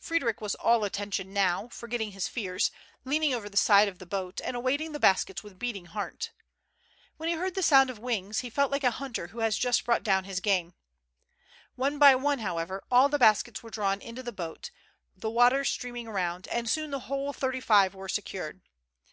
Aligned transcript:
Frederic 0.00 0.40
was 0.40 0.56
all 0.56 0.82
attention 0.82 1.32
now, 1.32 1.68
forgetting 1.68 2.10
his 2.10 2.26
fears, 2.26 2.72
leaning 3.04 3.32
over 3.32 3.48
the 3.48 3.56
side 3.56 3.86
of 3.86 4.00
the 4.00 4.04
boat, 4.04 4.40
and 4.42 4.56
awaiting 4.56 4.90
the 4.90 4.98
baskets 4.98 5.44
with 5.44 5.60
beating 5.60 5.84
heart. 5.86 6.32
When 7.18 7.28
he 7.28 7.36
heard 7.36 7.54
the 7.54 7.62
sound 7.62 7.88
of 7.88 8.00
wings, 8.00 8.40
he 8.40 8.50
felt 8.50 8.72
like 8.72 8.82
a 8.82 8.90
hunter 8.90 9.28
who 9.28 9.38
has 9.38 9.56
just 9.56 9.84
brought 9.84 10.02
down 10.02 10.24
his 10.24 10.40
game. 10.40 10.74
One 11.76 12.00
by 12.00 12.16
one, 12.16 12.40
however, 12.40 12.82
all 12.90 13.08
the 13.08 13.16
baskets 13.16 13.62
were 13.62 13.70
drawn 13.70 14.00
into 14.00 14.24
the 14.24 14.32
boat, 14.32 14.72
the 15.16 15.30
water 15.30 15.64
streaming 15.64 16.08
around; 16.08 16.48
and 16.48 16.68
soon 16.68 16.90
the 16.90 17.06
whole 17.06 17.32
thirty 17.32 17.60
five 17.60 17.94
were 17.94 18.08
secured. 18.08 18.62